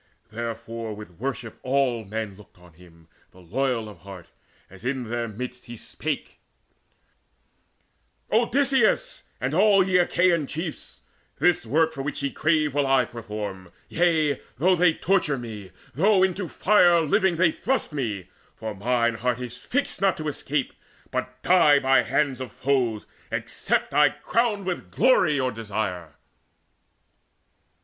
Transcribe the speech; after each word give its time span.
Therefore 0.31 0.95
with 0.95 1.19
worship 1.19 1.59
all 1.61 2.03
men 2.03 2.35
looked 2.35 2.57
on 2.57 2.73
him, 2.73 3.07
The 3.29 3.39
loyal 3.39 3.87
of 3.87 3.99
heart, 3.99 4.29
as 4.67 4.83
in 4.83 5.03
the 5.09 5.27
midst 5.27 5.65
he 5.65 5.77
spake: 5.77 6.39
"Odysseus, 8.31 9.21
and 9.39 9.53
all 9.53 9.83
ye 9.87 9.99
Achaean 9.99 10.47
chiefs, 10.47 11.01
This 11.37 11.67
work 11.67 11.93
for 11.93 12.01
which 12.01 12.23
ye 12.23 12.31
crave 12.31 12.73
will 12.73 12.87
I 12.87 13.05
perform 13.05 13.71
Yea, 13.89 14.41
though 14.57 14.75
they 14.75 14.95
torture 14.95 15.37
me, 15.37 15.69
though 15.93 16.23
into 16.23 16.47
fire 16.47 17.01
Living 17.01 17.35
they 17.35 17.51
thrust 17.51 17.93
me; 17.93 18.27
for 18.55 18.73
mine 18.73 19.13
heart 19.17 19.39
is 19.39 19.55
fixed 19.55 20.01
Not 20.01 20.17
to 20.17 20.27
escape, 20.27 20.73
but 21.11 21.43
die 21.43 21.77
by 21.77 22.01
hands 22.01 22.41
of 22.41 22.51
foes, 22.51 23.05
Except 23.31 23.93
I 23.93 24.09
crown 24.09 24.65
with 24.65 24.89
glory 24.89 25.35
your 25.35 25.51
desire." 25.51 26.15